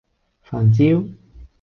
[0.41, 1.05] 飯焦